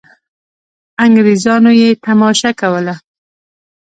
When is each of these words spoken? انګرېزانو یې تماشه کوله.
انګرېزانو 1.05 1.71
یې 1.81 1.89
تماشه 2.05 2.51
کوله. 2.59 2.95